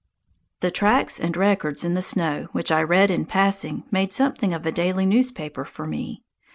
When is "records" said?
1.37-1.85